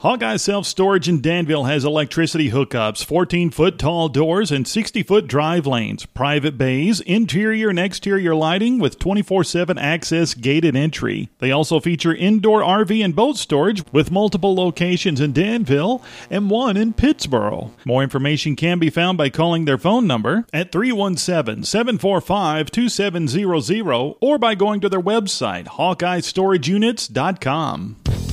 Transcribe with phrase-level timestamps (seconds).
[0.00, 5.26] Hawkeye Self Storage in Danville has electricity hookups, 14 foot tall doors, and 60 foot
[5.26, 11.28] drive lanes, private bays, interior and exterior lighting with 24 7 access gated entry.
[11.38, 16.78] They also feature indoor RV and boat storage with multiple locations in Danville and one
[16.78, 17.72] in Pittsboro.
[17.84, 24.38] More information can be found by calling their phone number at 317 745 2700 or
[24.38, 28.29] by going to their website, HawkeyeStorageUnits.com.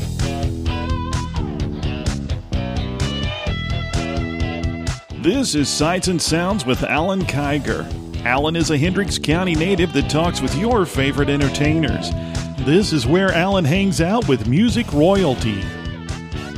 [5.27, 7.85] This is Sights and Sounds with Alan Kiger.
[8.23, 12.11] Alan is a Hendricks County native that talks with your favorite entertainers.
[12.59, 15.61] This is where Alan hangs out with music royalty.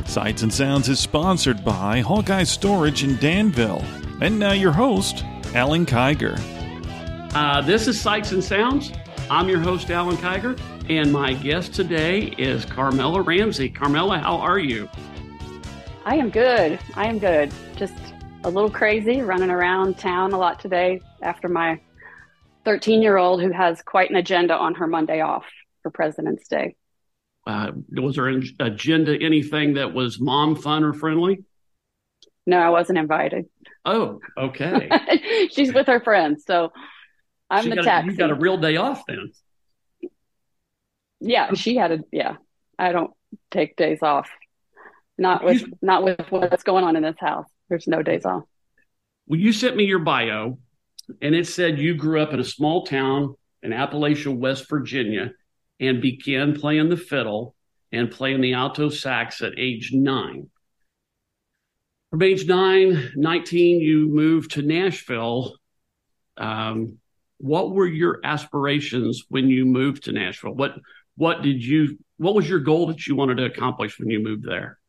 [0.06, 3.84] Sights and Sounds is sponsored by Hawkeye Storage in Danville.
[4.20, 6.40] And now your host, Alan Kiger.
[7.34, 8.92] Uh, this is Sights and Sounds.
[9.28, 10.56] I'm your host, Alan Kiger,
[10.88, 13.68] and my guest today is Carmella Ramsey.
[13.68, 14.88] Carmella, how are you?
[16.04, 16.78] I am good.
[16.94, 17.52] I am good.
[18.42, 21.78] A little crazy, running around town a lot today after my
[22.64, 25.44] 13 year old who has quite an agenda on her Monday off
[25.82, 26.74] for President's Day.
[27.46, 31.44] Uh, was there an agenda anything that was mom fun or friendly?
[32.46, 33.46] No, I wasn't invited.
[33.84, 35.48] Oh, okay.
[35.52, 36.72] She's with her friends, so
[37.50, 38.08] I'm she the taxi.
[38.08, 39.30] A, you got a real day off then.
[41.20, 42.36] Yeah, she had a yeah.
[42.78, 43.10] I don't
[43.50, 44.30] take days off.
[45.18, 47.48] Not with not with what's going on in this house.
[47.70, 48.42] There's no days off.
[49.26, 50.58] Well, you sent me your bio,
[51.22, 55.30] and it said you grew up in a small town in Appalachia, West Virginia,
[55.78, 57.54] and began playing the fiddle
[57.92, 60.50] and playing the alto sax at age nine.
[62.10, 65.54] From age nine, 19, you moved to Nashville.
[66.36, 66.98] Um,
[67.38, 70.54] what were your aspirations when you moved to Nashville?
[70.54, 70.74] What
[71.16, 74.44] what did you what was your goal that you wanted to accomplish when you moved
[74.44, 74.79] there?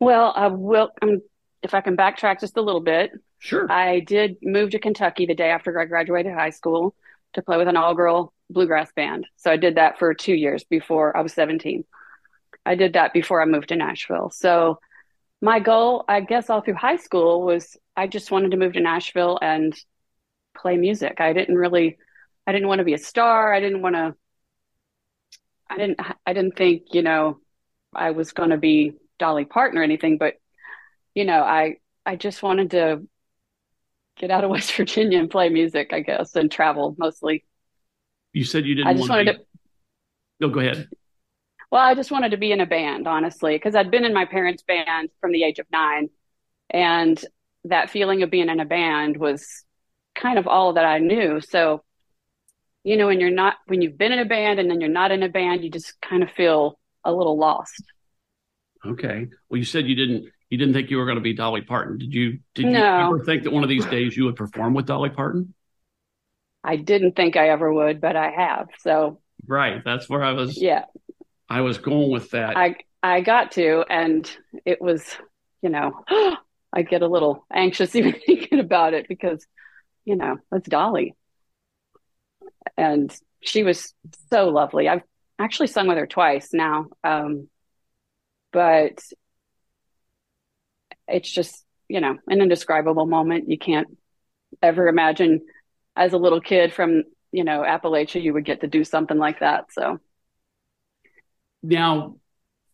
[0.00, 0.90] Well, I will.
[1.02, 1.20] Um,
[1.62, 3.70] if I can backtrack just a little bit, sure.
[3.70, 6.94] I did move to Kentucky the day after I graduated high school
[7.34, 9.26] to play with an all-girl bluegrass band.
[9.36, 11.84] So I did that for two years before I was 17.
[12.64, 14.30] I did that before I moved to Nashville.
[14.30, 14.80] So
[15.42, 18.80] my goal, I guess, all through high school was I just wanted to move to
[18.80, 19.74] Nashville and
[20.56, 21.20] play music.
[21.20, 21.98] I didn't really,
[22.46, 23.52] I didn't want to be a star.
[23.52, 24.14] I didn't want to.
[25.68, 26.00] I didn't.
[26.26, 27.38] I didn't think, you know,
[27.94, 30.34] I was going to be Dolly Parton or anything, but
[31.14, 33.06] you know, I I just wanted to
[34.18, 37.44] get out of West Virginia and play music, I guess, and travel mostly.
[38.32, 38.88] You said you didn't.
[38.88, 39.32] I just wanted be...
[39.32, 39.44] to.
[40.40, 40.88] No, go ahead.
[41.70, 44.24] Well, I just wanted to be in a band, honestly, because I'd been in my
[44.24, 46.08] parents' band from the age of nine,
[46.68, 47.22] and
[47.64, 49.64] that feeling of being in a band was
[50.16, 51.40] kind of all that I knew.
[51.40, 51.84] So,
[52.82, 55.12] you know, when you're not when you've been in a band and then you're not
[55.12, 57.84] in a band, you just kind of feel a little lost.
[58.84, 59.26] Okay.
[59.48, 61.98] Well, you said you didn't you didn't think you were going to be Dolly Parton.
[61.98, 62.70] Did you did no.
[62.72, 65.54] you ever think that one of these days you would perform with Dolly Parton?
[66.62, 68.68] I didn't think I ever would, but I have.
[68.80, 69.82] So Right.
[69.84, 70.84] That's where I was Yeah.
[71.48, 72.56] I was going with that.
[72.56, 74.30] I I got to and
[74.64, 75.04] it was,
[75.62, 76.04] you know,
[76.72, 79.46] I get a little anxious even thinking about it because,
[80.04, 81.14] you know, it's Dolly.
[82.76, 83.94] And she was
[84.30, 84.88] so lovely.
[84.88, 85.02] I've
[85.38, 86.86] actually sung with her twice now.
[87.04, 87.48] Um,
[88.52, 89.00] but
[91.08, 93.50] it's just you know an indescribable moment.
[93.50, 93.88] You can't
[94.62, 95.40] ever imagine
[95.96, 99.40] as a little kid from you know appalachia you would get to do something like
[99.40, 99.98] that so.
[101.62, 102.16] Now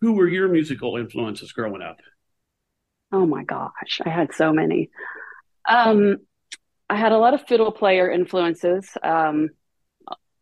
[0.00, 1.98] who were your musical influences growing up?
[3.12, 4.91] Oh my gosh i had so many.
[5.69, 6.19] Um
[6.88, 8.88] i had a lot of fiddle player influences.
[9.03, 9.50] Um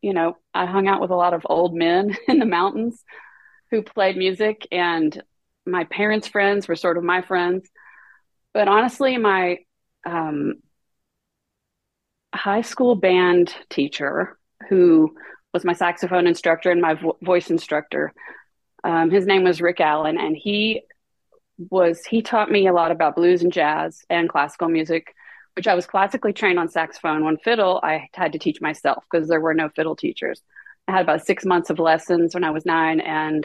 [0.02, 3.02] you know i hung out with a lot of old men in the mountains
[3.74, 5.20] who played music and
[5.66, 7.68] my parents' friends were sort of my friends.
[8.52, 9.58] But honestly, my
[10.06, 10.54] um,
[12.32, 15.16] high school band teacher, who
[15.52, 18.12] was my saxophone instructor and my vo- voice instructor,
[18.84, 20.82] um, his name was Rick Allen, and he
[21.70, 25.16] was he taught me a lot about blues and jazz and classical music,
[25.56, 27.24] which I was classically trained on saxophone.
[27.24, 30.42] When fiddle, I had to teach myself because there were no fiddle teachers.
[30.86, 33.44] I had about six months of lessons when I was nine, and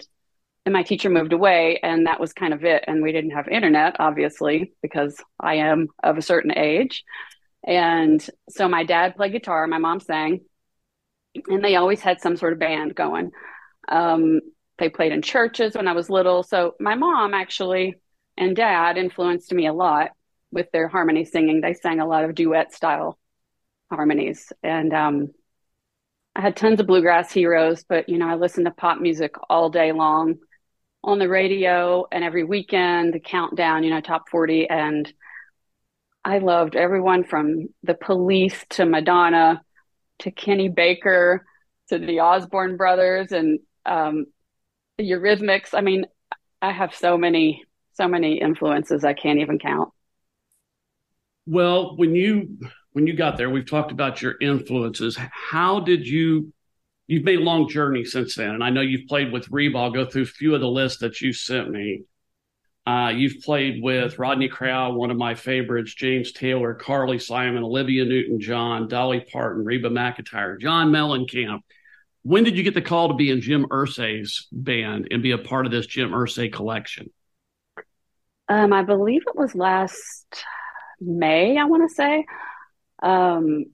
[0.66, 2.84] and my teacher moved away and that was kind of it.
[2.88, 7.04] And we didn't have internet obviously because i am of a certain age.
[7.66, 10.42] And so my dad played guitar my mom sang
[11.48, 13.32] and they always had some sort of band going.
[13.88, 14.42] Um,
[14.78, 16.44] they played in churches when i was little.
[16.44, 17.96] So my mom actually
[18.38, 20.12] and dad influenced me a lot
[20.52, 21.62] with their harmony singing.
[21.62, 23.20] They sang a lot of duet style
[23.92, 24.52] harmonies.
[24.64, 25.30] And um,
[26.36, 29.70] i had tons of bluegrass heroes but you know i listened to pop music all
[29.70, 30.38] day long
[31.04, 34.69] on the radio and every weekend, the countdown, you know, top 40.
[34.69, 35.12] And
[36.25, 39.62] I loved everyone from the police to Madonna
[40.19, 41.46] to Kenny Baker
[41.88, 44.25] to the Osborne brothers and um,
[44.98, 45.69] the Eurythmics.
[45.74, 46.06] I mean,
[46.62, 47.63] I have so many,
[47.94, 49.90] so many influences I can't even count.
[51.45, 52.60] Well, when you
[52.92, 55.18] when you got there, we've talked about your influences.
[55.31, 56.54] How did you
[57.10, 58.52] you've made a long journey since then.
[58.52, 59.78] And I know you've played with Reba.
[59.80, 62.04] I'll go through a few of the lists that you sent me.
[62.86, 68.06] Uh, you've played with Rodney Crowell, one of my favorites, James Taylor, Carly Simon, Olivia
[68.06, 71.62] Newton John, Dolly Parton, Reba McEntire, John Mellencamp.
[72.22, 75.38] When did you get the call to be in Jim Irsay's band and be a
[75.40, 77.10] part of this Jim Irsay collection?
[78.48, 80.44] Um, I believe it was last
[81.02, 82.26] May, I want to say.
[83.02, 83.66] Um,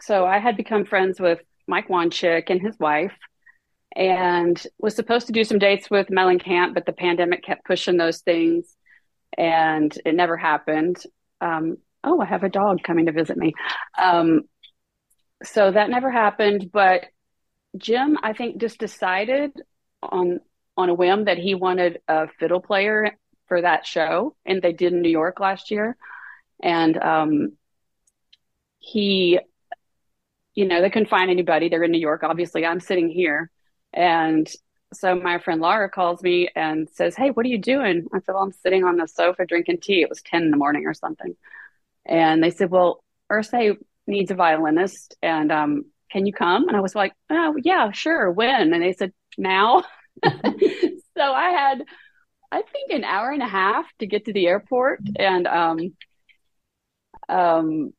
[0.00, 3.12] so I had become friends with Mike Wanchic and his wife,
[3.94, 8.20] and was supposed to do some dates with Mellencamp, but the pandemic kept pushing those
[8.20, 8.74] things,
[9.36, 11.02] and it never happened.
[11.40, 13.54] Um, oh, I have a dog coming to visit me.
[13.98, 14.42] Um,
[15.42, 16.70] so that never happened.
[16.72, 17.06] But
[17.76, 19.52] Jim, I think, just decided
[20.02, 20.40] on
[20.76, 23.16] on a whim that he wanted a fiddle player
[23.48, 25.96] for that show, and they did in New York last year,
[26.62, 27.56] and um,
[28.78, 29.38] he
[30.56, 31.68] you know, they couldn't find anybody.
[31.68, 32.24] They're in New York.
[32.24, 33.50] Obviously, I'm sitting here.
[33.92, 34.50] And
[34.92, 38.06] so my friend Laura calls me and says, Hey, what are you doing?
[38.12, 40.00] I said, Well, I'm sitting on the sofa drinking tea.
[40.00, 41.36] It was 10 in the morning or something.
[42.06, 43.76] And they said, Well, Irsay
[44.06, 45.16] needs a violinist.
[45.22, 46.68] And um, can you come?
[46.68, 48.30] And I was like, Oh, yeah, sure.
[48.30, 48.72] When?
[48.72, 49.84] And they said, Now.
[50.24, 50.32] so
[51.20, 51.82] I had,
[52.50, 55.00] I think, an hour and a half to get to the airport.
[55.16, 55.78] And um,
[57.28, 57.92] um,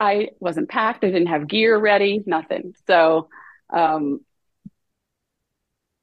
[0.00, 1.04] I wasn't packed.
[1.04, 2.74] I didn't have gear ready, nothing.
[2.86, 3.28] So,
[3.70, 4.20] um,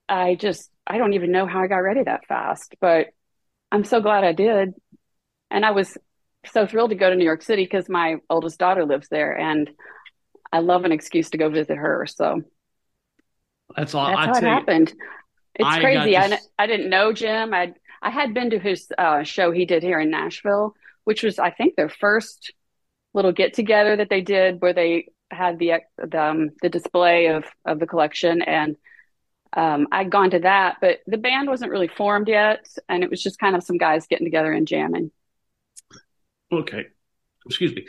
[0.08, 3.08] I just, I don't even know how I got ready that fast, but
[3.72, 4.74] I'm so glad I did.
[5.50, 5.98] And I was
[6.52, 9.70] so thrilled to go to New York City because my oldest daughter lives there and
[10.52, 12.06] I love an excuse to go visit her.
[12.08, 12.42] So
[13.76, 14.08] that's all.
[14.08, 14.94] That's I'd how it happened.
[15.56, 16.18] It's I crazy.
[16.18, 17.54] I, I didn't know Jim.
[17.54, 21.40] I I had been to his uh, show he did here in Nashville, which was
[21.40, 22.54] I think their first
[23.16, 27.46] little get together that they did where they had the the, um, the display of
[27.66, 28.76] of the collection and
[29.56, 33.24] um, I'd gone to that, but the band wasn't really formed yet, and it was
[33.24, 35.12] just kind of some guys getting together and jamming.
[36.52, 36.88] Okay,
[37.46, 37.86] excuse me.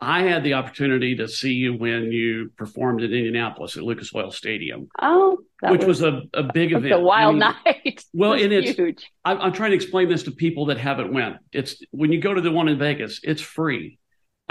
[0.00, 4.32] I had the opportunity to see you when you performed in Indianapolis at Lucas Oil
[4.32, 4.88] Stadium.
[5.00, 6.92] Oh, which was, was, a, a big event.
[6.92, 7.54] A wild I mean,
[7.84, 8.04] night.
[8.12, 9.10] Well, it and it's huge.
[9.24, 11.36] I'm, I'm trying to explain this to people that haven't went.
[11.52, 13.98] It's when you go to the one in Vegas, it's free.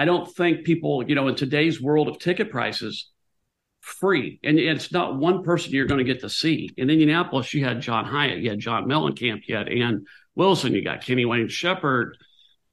[0.02, 3.12] I don't think people, you know, in today's world of ticket prices,
[3.82, 4.40] free.
[4.44, 6.72] And it's not one person you're going to get to see.
[6.76, 10.84] In Indianapolis, you had John Hiatt, you had John Mellencamp, you had Ann Wilson, you
[10.84, 12.18] got Kenny Wayne Shepherd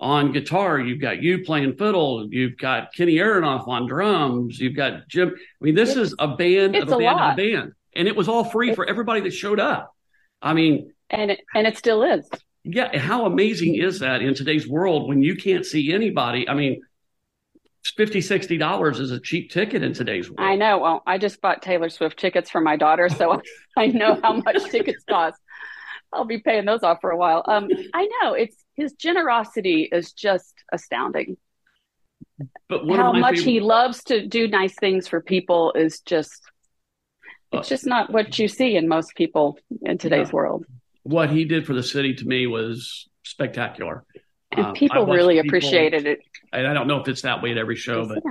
[0.01, 5.07] on guitar, you've got you playing fiddle, you've got Kenny Aronoff on drums, you've got
[5.09, 5.35] Jim.
[5.37, 7.33] I mean, this it's, is a band of a, a band lot.
[7.33, 7.73] of a band.
[7.95, 9.95] And it was all free it's, for everybody that showed up.
[10.41, 12.27] I mean, and it, and it still is.
[12.65, 16.49] Yeah, how amazing is that in today's world when you can't see anybody?
[16.49, 16.81] I mean,
[17.85, 20.41] 50 60 dollars is a cheap ticket in today's world.
[20.41, 20.79] I know.
[20.79, 23.41] Well i just bought taylor swift tickets for my daughter so
[23.77, 25.39] i know how much tickets cost.
[26.13, 27.43] I'll be paying those off for a while.
[27.47, 28.35] Um i know.
[28.35, 31.37] It's his generosity is just astounding.
[32.69, 33.51] But how much favorite...
[33.51, 36.41] he loves to do nice things for people is just
[37.53, 40.35] it's uh, just not what you see in most people in today's yeah.
[40.35, 40.67] world.
[41.03, 44.05] What he did for the city to me was spectacular
[44.56, 46.20] um, people really people, appreciated it
[46.52, 48.22] and I don't know if it's that way at every show, but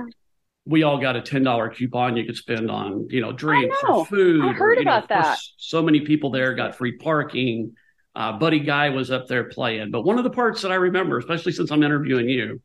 [0.64, 4.06] we all got a ten dollar coupon you could spend on you know drinks or
[4.06, 4.44] food.
[4.44, 5.38] I heard or, about know, that.
[5.56, 7.74] So many people there got free parking.
[8.14, 11.18] Uh, Buddy Guy was up there playing, but one of the parts that I remember,
[11.18, 12.60] especially since I'm interviewing you,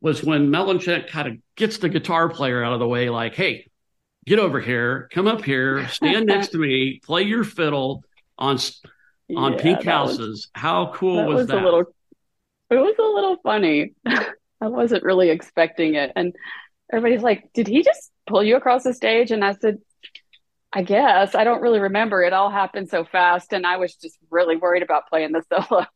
[0.00, 3.68] was when Mellencamp kind of gets the guitar player out of the way, like, "Hey,
[4.26, 8.02] get over here, come up here, stand next to me, play your fiddle
[8.36, 8.58] on
[9.36, 11.62] on yeah, Pink Houses." Was, How cool that was, was that?
[11.62, 11.84] A little,
[12.70, 13.92] it was a little funny.
[14.06, 16.12] I wasn't really expecting it.
[16.16, 16.34] And
[16.92, 19.30] everybody's like, Did he just pull you across the stage?
[19.30, 19.78] And I said,
[20.72, 21.34] I guess.
[21.34, 22.22] I don't really remember.
[22.22, 23.52] It all happened so fast.
[23.52, 25.86] And I was just really worried about playing the solo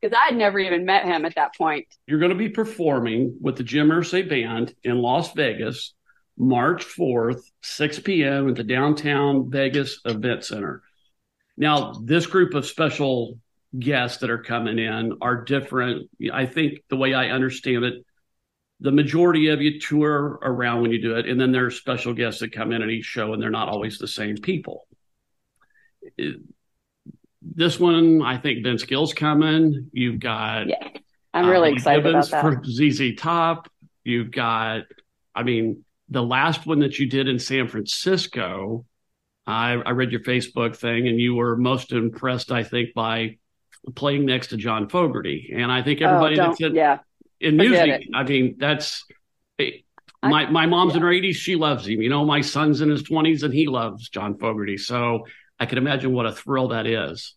[0.00, 1.86] because I'd never even met him at that point.
[2.06, 5.94] You're going to be performing with the Jim Irsay Band in Las Vegas,
[6.36, 8.48] March 4th, 6 p.m.
[8.50, 10.82] at the downtown Vegas Event Center.
[11.56, 13.38] Now, this group of special
[13.78, 16.10] guests that are coming in are different.
[16.32, 18.04] I think the way I understand it,
[18.80, 22.12] the majority of you tour around when you do it, and then there are special
[22.12, 24.86] guests that come in at each show, and they're not always the same people.
[27.42, 29.90] this one, I think Vince Gill's coming.
[29.92, 30.88] You've got yeah,
[31.32, 32.64] I'm really uh, excited Gibbons about that.
[32.64, 33.68] For ZZ Top.
[34.04, 34.82] You've got,
[35.34, 38.86] I mean, the last one that you did in San Francisco.
[39.48, 43.38] I, I read your Facebook thing, and you were most impressed, I think, by
[43.94, 45.52] playing next to John Fogerty.
[45.54, 46.98] And I think oh, everybody oh, that's in, yeah.
[47.40, 49.04] in music, I mean, that's
[50.22, 50.98] my my mom's yeah.
[50.98, 51.34] in her 80s.
[51.36, 52.02] She loves him.
[52.02, 54.76] You know, my son's in his 20s and he loves John Fogerty.
[54.76, 55.26] So
[55.58, 57.34] I can imagine what a thrill that is.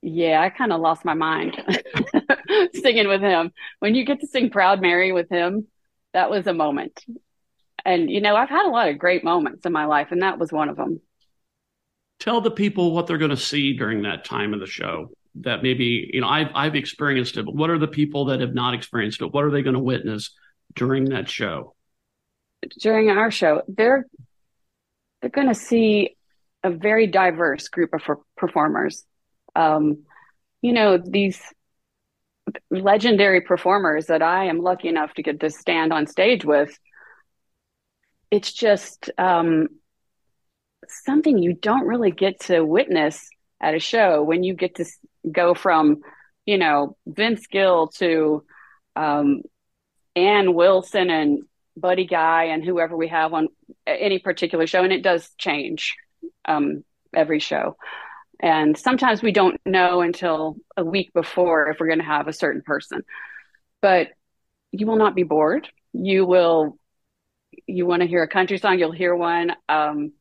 [0.00, 1.62] Yeah, I kind of lost my mind
[2.74, 3.52] singing with him.
[3.78, 5.68] When you get to sing Proud Mary with him,
[6.12, 7.04] that was a moment.
[7.84, 10.38] And, you know, I've had a lot of great moments in my life, and that
[10.38, 11.00] was one of them.
[12.18, 15.62] Tell the people what they're going to see during that time of the show that
[15.62, 18.74] maybe, you know, I've, I've experienced it, but what are the people that have not
[18.74, 19.32] experienced it?
[19.32, 20.34] What are they going to witness
[20.74, 21.74] during that show?
[22.80, 24.06] During our show, they're,
[25.20, 26.16] they're going to see
[26.62, 28.02] a very diverse group of
[28.36, 29.04] performers.
[29.56, 30.04] Um,
[30.60, 31.40] you know, these
[32.70, 36.76] legendary performers that I am lucky enough to get to stand on stage with.
[38.30, 39.68] It's just um,
[40.88, 43.28] something you don't really get to witness
[43.62, 44.84] at a show when you get to
[45.30, 46.00] go from,
[46.44, 48.44] you know, Vince Gill to
[48.96, 49.42] um,
[50.16, 51.42] Ann Wilson and
[51.76, 53.48] Buddy Guy and whoever we have on
[53.86, 54.82] any particular show.
[54.82, 55.96] And it does change
[56.44, 57.76] um, every show.
[58.40, 62.32] And sometimes we don't know until a week before if we're going to have a
[62.32, 63.04] certain person.
[63.80, 64.08] But
[64.72, 65.68] you will not be bored.
[65.92, 66.76] You will,
[67.66, 69.52] you want to hear a country song, you'll hear one.
[69.68, 70.12] Um,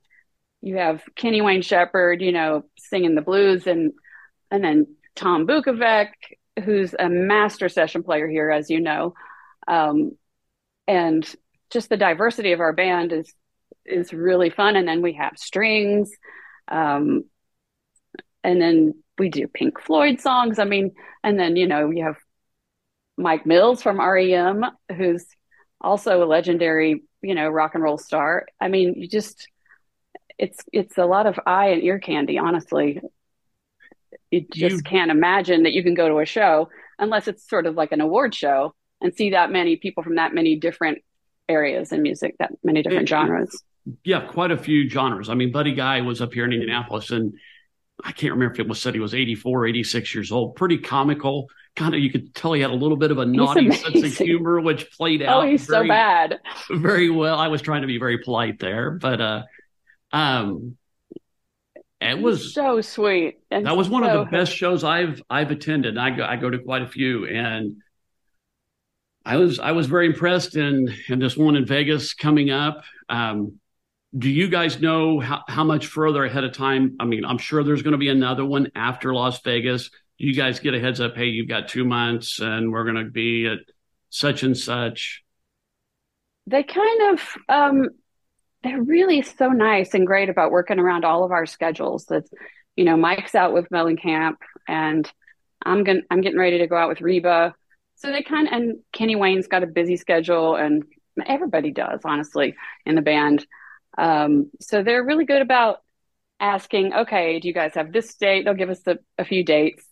[0.62, 3.94] you have Kenny Wayne Shepherd, you know, singing the blues, and
[4.50, 6.10] and then Tom Bukovac,
[6.63, 9.13] who's a master session player here, as you know.
[9.68, 10.12] Um,
[10.88, 11.27] and
[11.72, 13.34] just the diversity of our band is
[13.86, 14.75] is really fun.
[14.75, 16.12] And then we have strings,
[16.68, 17.25] um,
[18.44, 20.60] and then we do Pink Floyd songs.
[20.60, 20.91] I mean,
[21.24, 22.18] and then you know you have
[23.18, 24.65] Mike Mills from REM,
[24.96, 25.25] who's
[25.80, 28.46] also a legendary, you know, rock and roll star.
[28.60, 29.48] I mean, you just
[30.42, 33.02] it's it's a lot of eye and ear candy, honestly.
[34.30, 36.70] You just you, can't imagine that you can go to a show
[37.00, 40.34] unless it's sort of like an award show and see that many people from that
[40.34, 41.00] many different
[41.50, 43.56] areas in music, that many different genres
[44.04, 45.30] yeah, quite a few genres.
[45.30, 47.34] I mean, Buddy Guy was up here in Indianapolis and
[48.04, 50.56] I can't remember if it was said he was 84, 86 years old.
[50.56, 51.48] Pretty comical.
[51.76, 54.18] Kind of, you could tell he had a little bit of a naughty sense of
[54.18, 55.44] humor, which played oh, out.
[55.44, 56.40] Oh, he's very, so bad.
[56.70, 57.38] Very well.
[57.38, 59.44] I was trying to be very polite there, but uh,
[60.13, 60.77] um,
[62.00, 63.39] it was so sweet.
[63.50, 65.98] that was one so of the best shows I've I've attended.
[65.98, 67.77] I go I go to quite a few, and
[69.24, 70.56] I was I was very impressed.
[70.56, 72.84] in in this one in Vegas coming up.
[73.08, 73.60] Um,
[74.18, 76.98] do you guys know how, how much further ahead of time?
[77.00, 79.89] I mean, I'm sure there's going to be another one after Las Vegas.
[80.20, 81.15] Do you guys get a heads up?
[81.15, 83.60] Hey, you've got two months and we're going to be at
[84.10, 85.24] such and such.
[86.48, 87.89] They kind of, um,
[88.63, 92.06] they're really so nice and great about working around all of our schedules.
[92.06, 92.24] That,
[92.75, 94.38] you know, Mike's out with Mellencamp
[94.68, 95.12] and
[95.63, 97.56] I'm going I'm getting ready to go out with Reba.
[97.96, 100.84] So they kind of, and Kenny Wayne's got a busy schedule and
[101.25, 103.46] everybody does, honestly, in the band.
[103.98, 105.82] Um, so they're really good about
[106.39, 108.46] asking, okay, do you guys have this date?
[108.46, 108.82] They'll give us
[109.18, 109.84] a few dates.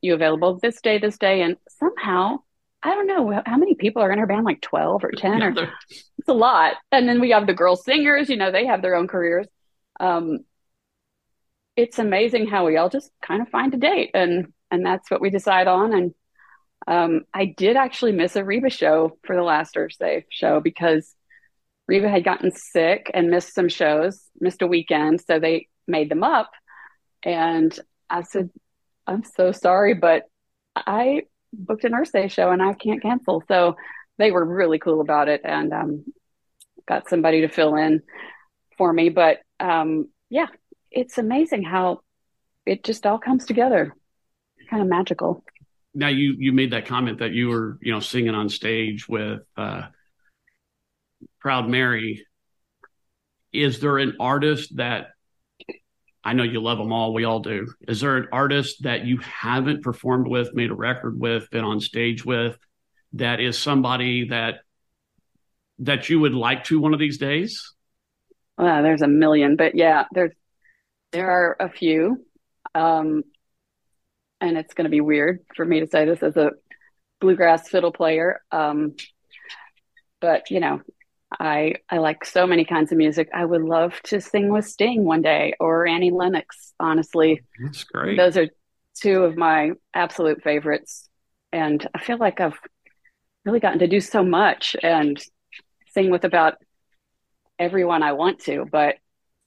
[0.00, 2.38] You available this day, this day, and somehow
[2.82, 5.50] I don't know how many people are in our band, like twelve or ten, or
[5.90, 6.76] it's a lot.
[6.90, 8.30] And then we have the girl singers.
[8.30, 9.46] You know, they have their own careers.
[9.98, 10.40] Um,
[11.76, 15.20] it's amazing how we all just kind of find a date, and and that's what
[15.20, 15.92] we decide on.
[15.92, 16.14] And
[16.86, 21.14] um, I did actually miss a Reba show for the last Irsay show because
[21.86, 26.22] Reba had gotten sick and missed some shows, missed a weekend, so they made them
[26.22, 26.50] up.
[27.22, 28.50] And I said,
[29.06, 30.24] I'm so sorry, but
[30.76, 31.22] I
[31.52, 33.42] booked an Irsay show and I can't cancel.
[33.48, 33.76] So
[34.18, 36.04] they were really cool about it and um,
[36.86, 38.02] got somebody to fill in
[38.76, 39.08] for me.
[39.08, 40.46] But um, yeah,
[40.90, 42.00] it's amazing how
[42.66, 43.94] it just all comes together.
[44.68, 45.44] Kind of magical.
[45.94, 49.40] Now you you made that comment that you were you know singing on stage with
[49.56, 49.82] uh,
[51.40, 52.24] Proud Mary,
[53.52, 55.08] is there an artist that
[56.22, 57.66] I know you love them all, we all do.
[57.88, 61.80] Is there an artist that you haven't performed with, made a record with, been on
[61.80, 62.58] stage with,
[63.14, 64.60] that is somebody that
[65.80, 67.74] that you would like to one of these days?
[68.56, 70.32] Well, there's a million, but yeah, there's
[71.12, 72.24] there are a few.
[72.74, 73.24] Um,
[74.40, 76.52] and it's going to be weird for me to say this as a
[77.20, 78.40] bluegrass fiddle player.
[78.50, 78.94] Um,
[80.20, 80.80] but you know,
[81.38, 83.28] I I like so many kinds of music.
[83.34, 86.74] I would love to sing with Sting one day or Annie Lennox.
[86.80, 88.16] Honestly, that's great.
[88.16, 88.48] Those are
[88.94, 91.08] two of my absolute favorites.
[91.52, 92.58] And I feel like I've
[93.44, 95.20] really gotten to do so much and
[95.92, 96.54] sing with about
[97.58, 98.96] everyone I want to, but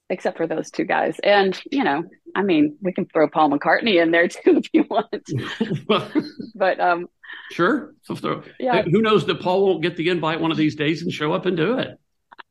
[0.10, 1.18] except for those two guys.
[1.24, 2.04] And, you know,
[2.36, 6.26] I mean, we can throw Paul McCartney in there too if you want.
[6.56, 7.08] but um
[7.52, 7.94] sure.
[8.04, 8.84] So throw, yeah.
[8.84, 11.46] Who knows that Paul won't get the invite one of these days and show up
[11.46, 11.98] and do it.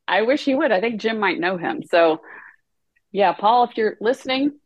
[0.07, 0.71] I wish he would.
[0.71, 1.83] I think Jim might know him.
[1.89, 2.21] So
[3.11, 4.59] yeah, Paul, if you're listening,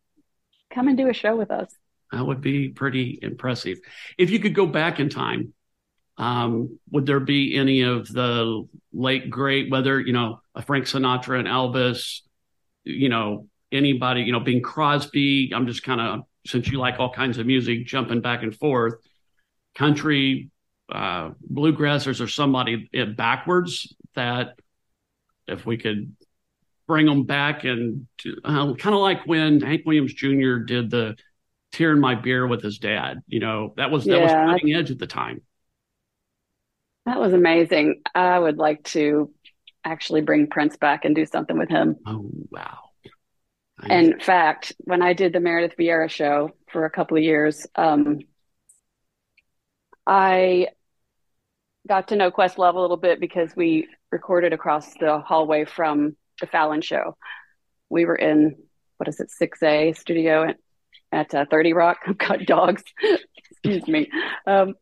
[0.73, 1.73] come and do a show with us.
[2.11, 3.79] That would be pretty impressive.
[4.17, 5.53] If you could go back in time,
[6.17, 11.39] um, would there be any of the late great, whether you know a Frank Sinatra
[11.39, 12.21] and Elvis,
[12.83, 15.51] you know anybody, you know, Bing Crosby?
[15.53, 18.95] I'm just kind of since you like all kinds of music, jumping back and forth,
[19.75, 20.49] country,
[20.89, 24.57] uh, bluegrassers, or somebody backwards that
[25.47, 26.15] if we could
[26.87, 28.07] bring them back and
[28.43, 30.59] uh, kind of like when Hank Williams Jr.
[30.59, 31.15] did the
[31.73, 33.21] tear in my beer with his dad.
[33.27, 34.45] You know, that was that yeah.
[34.45, 35.41] was cutting edge at the time.
[37.07, 38.01] That was amazing.
[38.13, 39.33] I would like to
[39.85, 41.95] actually bring Prince back and do something with him.
[42.05, 42.79] Oh wow.
[43.81, 43.91] Nice.
[43.91, 48.19] In fact, when I did the Meredith Vieira show for a couple of years, um,
[50.05, 50.67] I
[51.87, 56.47] got to know Questlove a little bit because we recorded across the hallway from the
[56.47, 57.15] Fallon show.
[57.89, 58.57] We were in
[58.97, 60.57] what is it, six A studio at,
[61.13, 61.99] at uh, Thirty Rock.
[62.05, 62.83] I've got dogs.
[63.49, 64.09] Excuse me.
[64.45, 64.73] Um,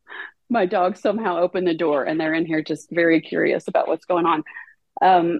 [0.49, 4.05] my dog somehow opened the door and they're in here just very curious about what's
[4.05, 4.43] going on.
[5.01, 5.39] Um,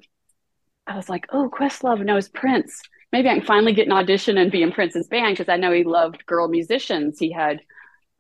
[0.88, 2.82] I was like, oh, Questlove knows Prince.
[3.12, 5.72] Maybe I can finally get an audition and be in Prince's band because I know
[5.72, 7.18] he loved girl musicians.
[7.18, 7.62] He had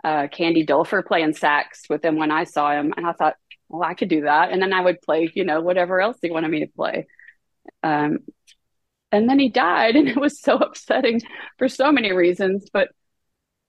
[0.04, 3.36] uh, Candy Dulfer playing sax with him when I saw him, and I thought,
[3.68, 6.30] well, I could do that, and then I would play, you know, whatever else he
[6.30, 7.08] wanted me to play.
[7.84, 8.20] Um,
[9.12, 11.22] and then he died, and it was so upsetting
[11.58, 12.70] for so many reasons.
[12.72, 12.90] But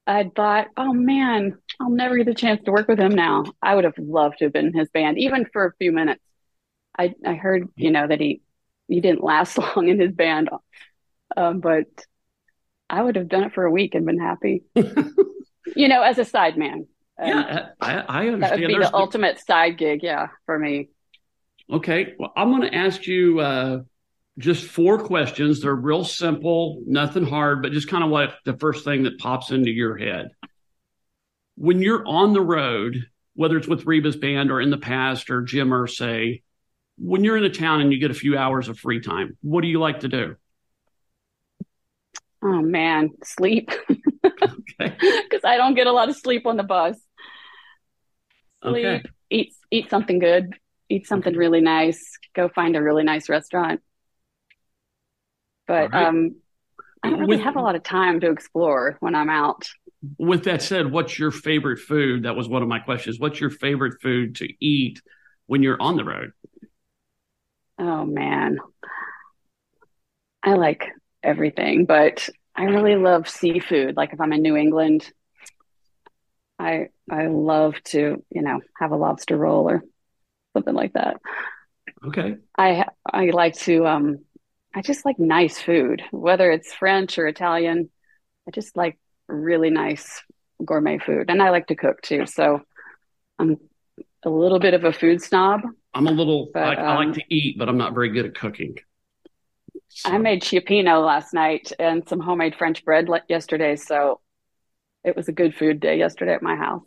[0.06, 3.44] I thought, oh man, I'll never get the chance to work with him now.
[3.62, 6.22] I would have loved to have been in his band, even for a few minutes.
[6.98, 8.40] I I heard, you know, that he
[8.88, 10.48] he didn't last long in his band,
[11.36, 11.86] um, but
[12.88, 14.62] I would have done it for a week and been happy.
[14.74, 16.86] you know, as a side man.
[17.20, 18.42] yeah, I, I understand.
[18.42, 20.88] That would be There's the ultimate side gig, yeah, for me.
[21.70, 23.80] Okay, well, I'm going to ask you uh,
[24.38, 25.60] just four questions.
[25.60, 29.50] They're real simple, nothing hard, but just kind of what the first thing that pops
[29.50, 30.28] into your head.
[31.56, 35.42] When you're on the road, whether it's with Reba's band or in the past or
[35.42, 36.42] Jim Irsay,
[36.98, 39.60] when you're in a town and you get a few hours of free time, what
[39.62, 40.36] do you like to do?
[42.42, 43.70] Oh man, sleep.
[44.24, 44.96] okay.
[45.28, 46.96] Because I don't get a lot of sleep on the bus.
[48.62, 49.02] Sleep, okay.
[49.30, 50.54] eat eat something good,
[50.88, 51.38] eat something okay.
[51.38, 53.80] really nice, go find a really nice restaurant.
[55.66, 56.06] But right.
[56.06, 56.36] um
[57.02, 59.68] I don't really With, have a lot of time to explore when I'm out.
[60.18, 62.24] With that said, what's your favorite food?
[62.24, 63.18] That was one of my questions.
[63.18, 65.00] What's your favorite food to eat
[65.46, 66.32] when you're on the road?
[67.78, 68.58] Oh man.
[70.42, 70.86] I like
[71.22, 73.96] everything, but I really love seafood.
[73.96, 75.10] Like if I'm in New England,
[76.58, 79.82] I I love to, you know, have a lobster roll or
[80.54, 81.20] something like that.
[82.06, 82.36] Okay.
[82.56, 84.18] I I like to um
[84.74, 87.90] I just like nice food, whether it's French or Italian.
[88.46, 90.22] I just like really nice
[90.64, 91.30] gourmet food.
[91.30, 92.26] And I like to cook too.
[92.26, 92.62] So
[93.38, 93.58] I'm
[94.24, 95.62] a little bit of a food snob.
[95.94, 98.10] I'm a little but, I, um, I like um, to eat, but I'm not very
[98.10, 98.76] good at cooking.
[99.88, 100.10] So.
[100.10, 103.76] I made cioppino last night and some homemade French bread yesterday.
[103.76, 104.20] So
[105.04, 106.86] it was a good food day yesterday at my house.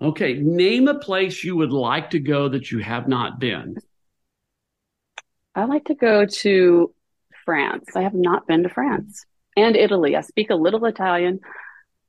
[0.00, 0.34] Okay.
[0.34, 3.76] Name a place you would like to go that you have not been.
[5.54, 6.94] I like to go to
[7.44, 7.90] France.
[7.94, 9.26] I have not been to France
[9.58, 10.16] and Italy.
[10.16, 11.40] I speak a little Italian.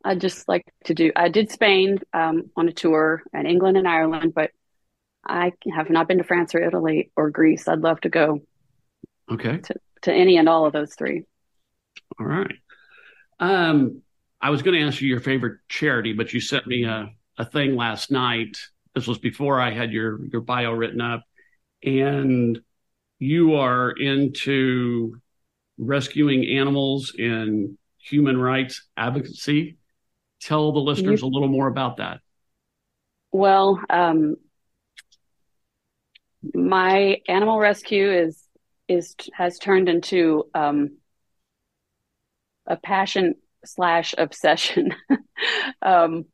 [0.03, 3.87] I just like to do, I did Spain um, on a tour and England and
[3.87, 4.51] Ireland, but
[5.27, 7.67] I have not been to France or Italy or Greece.
[7.67, 8.39] I'd love to go.
[9.29, 9.57] Okay.
[9.57, 11.25] To, to any and all of those three.
[12.19, 12.55] All right.
[13.39, 14.01] Um,
[14.41, 17.45] I was going to ask you your favorite charity, but you sent me a, a
[17.45, 18.57] thing last night.
[18.95, 21.23] This was before I had your your bio written up,
[21.83, 22.59] and
[23.19, 25.21] you are into
[25.79, 29.77] rescuing animals and human rights advocacy.
[30.41, 32.19] Tell the listeners you, a little more about that.
[33.31, 34.35] Well, um,
[36.53, 38.41] my animal rescue is
[38.87, 40.97] is has turned into um,
[42.67, 44.95] a passion slash obsession.
[45.81, 46.25] um,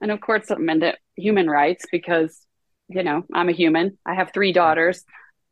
[0.00, 2.46] and of course, I'm into human rights because,
[2.88, 3.98] you know, I'm a human.
[4.04, 5.04] I have three daughters.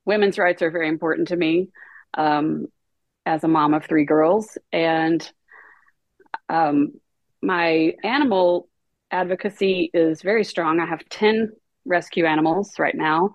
[0.04, 1.68] Women's rights are very important to me
[2.14, 2.66] um,
[3.26, 4.58] as a mom of three girls.
[4.72, 5.28] And
[6.48, 6.92] um,
[7.42, 8.68] my animal
[9.10, 10.80] advocacy is very strong.
[10.80, 11.52] I have 10
[11.84, 13.30] rescue animals right now.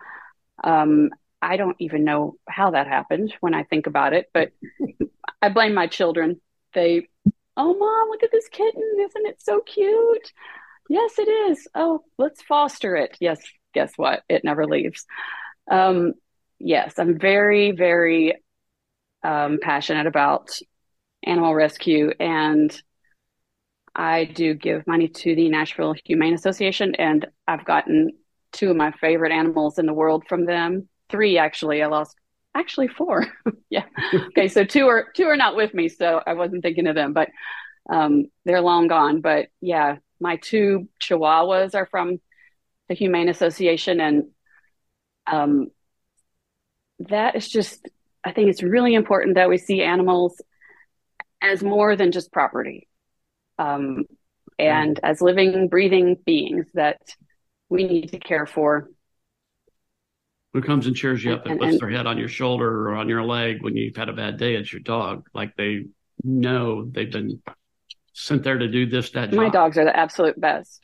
[0.63, 1.09] Um,
[1.41, 4.51] I don't even know how that happened when I think about it, but
[5.41, 6.41] I blame my children.
[6.73, 7.07] They,
[7.57, 8.83] oh, mom, look at this kitten.
[8.99, 10.31] Isn't it so cute?
[10.89, 11.67] Yes, it is.
[11.75, 13.17] Oh, let's foster it.
[13.19, 13.39] Yes,
[13.73, 14.23] guess what?
[14.29, 15.05] It never leaves.
[15.69, 16.13] Um,
[16.59, 18.35] yes, I'm very, very
[19.25, 20.51] um, passionate about
[21.23, 22.81] animal rescue and
[23.95, 28.11] I do give money to the Nashville Humane Association, and I've gotten
[28.51, 30.89] two of my favorite animals in the world from them.
[31.09, 31.81] Three, actually.
[31.81, 32.15] I lost
[32.53, 33.25] actually four.
[33.69, 33.85] yeah.
[34.13, 37.13] Okay, so two are two are not with me, so I wasn't thinking of them,
[37.13, 37.29] but
[37.89, 39.21] um, they're long gone.
[39.21, 42.19] But yeah, my two Chihuahuas are from
[42.89, 44.23] the Humane Association, and
[45.25, 45.67] um,
[46.99, 47.87] that is just.
[48.25, 50.41] I think it's really important that we see animals
[51.41, 52.87] as more than just property
[53.59, 54.05] um,
[54.57, 56.99] and as living, breathing beings that
[57.69, 58.89] we need to care for.
[60.53, 62.89] Who comes and cheers you up and, and puts and, their head on your shoulder
[62.89, 64.55] or on your leg when you've had a bad day?
[64.55, 65.27] It's your dog.
[65.33, 65.85] Like they
[66.23, 67.41] know they've been
[68.13, 69.33] sent there to do this, that.
[69.33, 70.81] My dogs are the absolute best.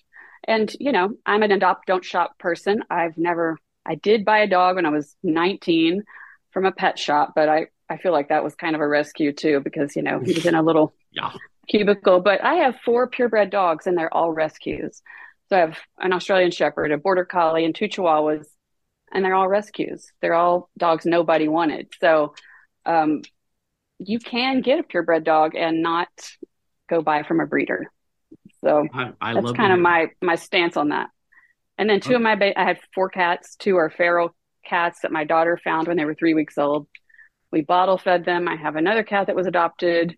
[0.48, 2.84] And, you know, I'm an adopt, don't shop person.
[2.90, 6.04] I've never, I did buy a dog when I was 19
[6.52, 9.34] from a pet shop, but I, I feel like that was kind of a rescue
[9.34, 11.32] too, because, you know, he was in a little yeah
[11.72, 15.02] cubicle, but I have four purebred dogs and they're all rescues.
[15.50, 18.46] So I have an Australian Shepherd, a Border Collie, and two Chihuahuas,
[19.12, 20.12] and they're all rescues.
[20.22, 21.88] They're all dogs nobody wanted.
[22.00, 22.34] So
[22.86, 23.22] um,
[24.00, 26.10] you can get a purebred dog and not
[26.90, 27.92] go buy from a breeder.
[28.64, 31.10] So I, I that's kind of my my stance on that.
[31.78, 32.16] And then two okay.
[32.16, 33.56] of my ba- I had four cats.
[33.56, 36.88] Two are feral cats that my daughter found when they were three weeks old.
[37.52, 38.48] We bottle fed them.
[38.48, 40.18] I have another cat that was adopted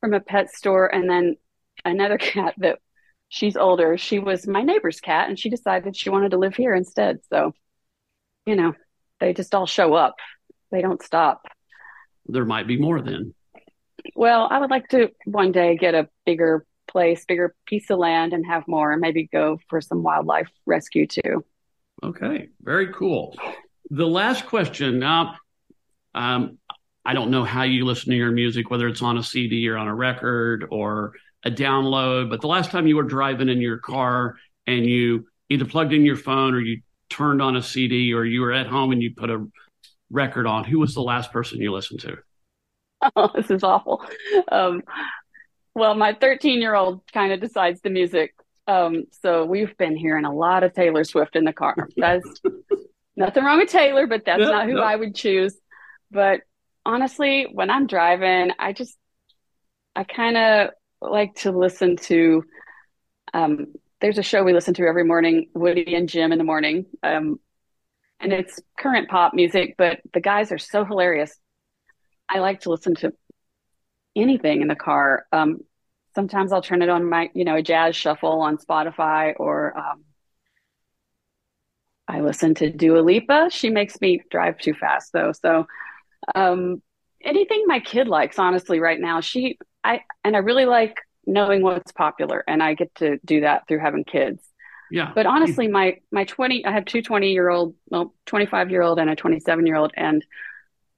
[0.00, 1.36] from a pet store and then
[1.84, 2.78] another cat that
[3.28, 3.96] she's older.
[3.96, 7.20] She was my neighbor's cat and she decided she wanted to live here instead.
[7.30, 7.52] So
[8.46, 8.74] you know
[9.20, 10.16] they just all show up.
[10.70, 11.46] They don't stop.
[12.26, 13.34] There might be more then.
[14.16, 18.32] Well i would like to one day get a bigger place bigger piece of land
[18.32, 21.44] and have more and maybe go for some wildlife rescue too.
[22.02, 23.36] Okay very cool
[23.90, 25.36] the last question now
[26.14, 26.58] um,
[27.04, 29.76] I don't know how you listen to your music, whether it's on a CD or
[29.76, 31.14] on a record or
[31.44, 32.30] a download.
[32.30, 36.04] But the last time you were driving in your car and you either plugged in
[36.04, 39.14] your phone or you turned on a CD or you were at home and you
[39.16, 39.44] put a
[40.10, 42.16] record on, who was the last person you listened to?
[43.16, 44.06] Oh, this is awful.
[44.52, 44.84] Um,
[45.74, 48.32] well, my 13 year old kind of decides the music.
[48.68, 51.74] Um, so we've been hearing a lot of Taylor Swift in the car.
[51.96, 52.40] That's
[53.22, 55.56] nothing wrong with Taylor, but that's not who I would choose.
[56.10, 56.40] But
[56.84, 58.96] honestly, when I'm driving, I just,
[59.96, 62.44] I kind of like to listen to,
[63.32, 66.86] um, there's a show we listen to every morning, Woody and Jim in the morning.
[67.02, 67.38] Um,
[68.20, 71.34] and it's current pop music, but the guys are so hilarious.
[72.28, 73.12] I like to listen to
[74.14, 75.26] anything in the car.
[75.32, 75.60] Um,
[76.14, 80.04] sometimes I'll turn it on my, you know, a jazz shuffle on Spotify or, um,
[82.12, 83.48] I listen to Dua Lipa.
[83.50, 85.32] She makes me drive too fast though.
[85.32, 85.66] So
[86.34, 86.82] um,
[87.22, 89.20] anything my kid likes, honestly, right now.
[89.22, 90.96] She, I, and I really like
[91.26, 94.42] knowing what's popular, and I get to do that through having kids.
[94.90, 95.10] Yeah.
[95.14, 98.82] But honestly, my my twenty, I have two 20 year old, well, twenty five year
[98.82, 100.22] old, and a twenty seven year old, and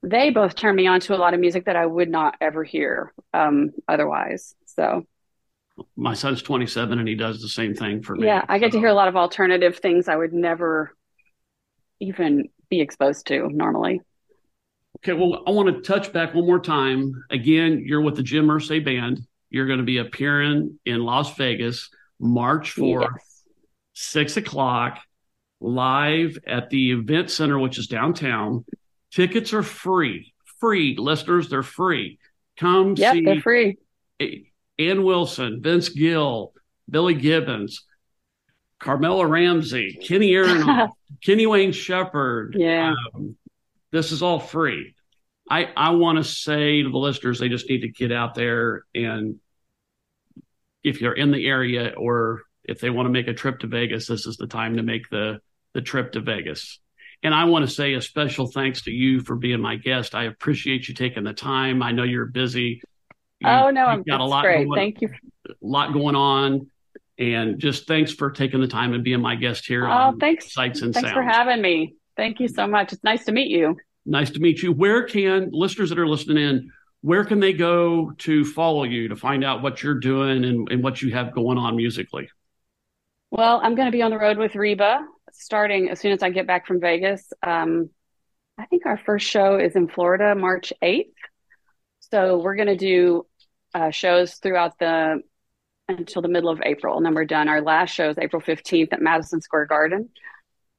[0.03, 2.65] they both turn me on to a lot of music that I would not ever
[2.65, 4.55] hear um, otherwise.
[4.67, 5.05] So.
[5.97, 8.27] My son's 27 and he does the same thing for me.
[8.27, 8.77] Yeah, I get so.
[8.77, 10.95] to hear a lot of alternative things I would never
[12.01, 14.01] even be exposed to normally.
[14.99, 17.25] Okay, well, I want to touch back one more time.
[17.31, 19.21] Again, you're with the Jim Irsay Band.
[19.51, 23.45] You're going to be appearing in Las Vegas March 4th, yes.
[23.95, 24.99] 6 o'clock,
[25.61, 28.65] live at the Event Center, which is downtown.
[29.13, 30.33] Tickets are free.
[30.59, 30.97] Free.
[30.97, 32.19] Listeners, they're free.
[32.57, 33.79] Come yep, see they're free.
[34.79, 36.53] Ann Wilson, Vince Gill,
[36.89, 37.85] Billy Gibbons,
[38.85, 40.91] Carmella Ramsey, Kenny Aronoff,
[41.25, 42.55] Kenny Wayne Shepherd.
[42.59, 42.95] Yeah.
[43.15, 43.37] Um,
[43.91, 44.95] this is all free.
[45.51, 48.85] I, I want to say to the listeners, they just need to get out there
[48.95, 49.41] and
[50.83, 54.07] if you're in the area or if they want to make a trip to Vegas,
[54.07, 55.41] this is the time to make the,
[55.73, 56.79] the trip to Vegas.
[57.23, 60.15] And I want to say a special thanks to you for being my guest.
[60.15, 61.83] I appreciate you taking the time.
[61.83, 62.83] I know you're busy.
[63.41, 64.67] You, oh no, I'm got a lot great.
[64.67, 65.09] Going, Thank you.
[65.49, 66.71] A lot going on.
[67.19, 69.89] And just thanks for taking the time and being my guest here.
[69.89, 70.53] Oh, thanks.
[70.53, 71.15] Sights and thanks Sounds.
[71.15, 71.95] for having me.
[72.17, 72.93] Thank you so much.
[72.93, 73.77] It's nice to meet you.
[74.07, 74.73] Nice to meet you.
[74.73, 76.71] Where can listeners that are listening in,
[77.03, 80.83] where can they go to follow you to find out what you're doing and, and
[80.83, 82.29] what you have going on musically?
[83.31, 85.01] Well, I'm going to be on the road with Reba
[85.33, 87.33] starting as soon as I get back from Vegas.
[87.43, 87.91] Um,
[88.59, 91.13] I think our first show is in Florida, March 8th.
[92.13, 93.27] So we're going to do
[93.75, 95.21] uh, shows throughout the
[95.89, 97.49] until the middle of April, and then we're done.
[97.49, 100.09] Our last show is April 15th at Madison Square Garden.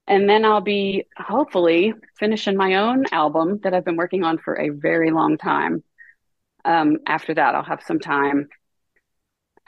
[0.08, 4.58] And then I'll be hopefully finishing my own album that I've been working on for
[4.58, 5.82] a very long time.
[6.64, 8.48] Um, after that, I'll have some time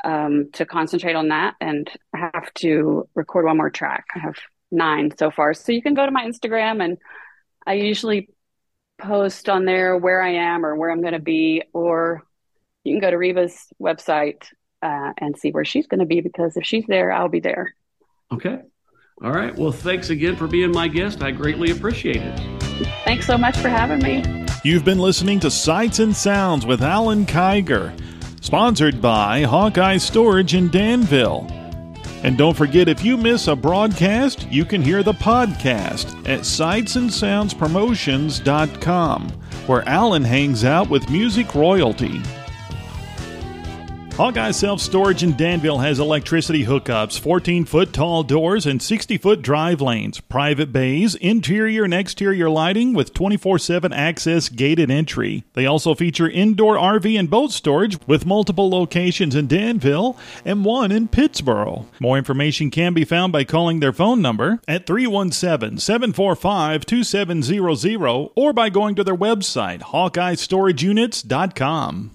[0.04, 4.06] um, to concentrate on that, and I have to record one more track.
[4.14, 4.36] I have
[4.70, 5.54] nine so far.
[5.54, 6.98] So you can go to my Instagram, and
[7.66, 8.28] I usually
[9.00, 12.22] post on there where I am or where I'm going to be, or
[12.84, 14.46] you can go to Reba's website
[14.82, 17.74] uh, and see where she's going to be because if she's there, I'll be there.
[18.32, 18.60] Okay.
[19.22, 19.54] All right.
[19.56, 21.22] Well, thanks again for being my guest.
[21.22, 22.38] I greatly appreciate it.
[23.04, 24.46] Thanks so much for having me.
[24.62, 27.92] You've been listening to Sights and Sounds with Alan Kiger,
[28.44, 31.46] sponsored by Hawkeye Storage in Danville.
[32.22, 39.28] And don't forget, if you miss a broadcast, you can hear the podcast at sightsandsoundspromotions.com,
[39.66, 42.20] where Alan hangs out with music royalty.
[44.18, 49.42] Hawkeye Self Storage in Danville has electricity hookups, 14 foot tall doors, and 60 foot
[49.42, 55.44] drive lanes, private bays, interior and exterior lighting with 24 7 access gated entry.
[55.52, 60.90] They also feature indoor RV and boat storage with multiple locations in Danville and one
[60.90, 61.86] in Pittsboro.
[62.00, 68.52] More information can be found by calling their phone number at 317 745 2700 or
[68.52, 72.10] by going to their website, HawkeyeStorageUnits.com.